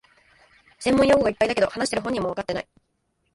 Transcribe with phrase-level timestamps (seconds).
[0.79, 2.67] 専門用語がいっぱいだけど、話してる本人もわかってない